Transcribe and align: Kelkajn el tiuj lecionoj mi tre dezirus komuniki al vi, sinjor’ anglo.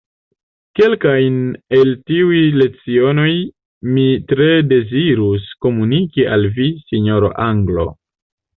Kelkajn 0.77 1.35
el 1.79 1.91
tiuj 2.11 2.39
lecionoj 2.61 3.29
mi 3.91 4.07
tre 4.33 4.49
dezirus 4.73 5.47
komuniki 5.67 6.29
al 6.39 6.51
vi, 6.59 6.71
sinjor’ 6.91 7.31
anglo. 7.49 7.89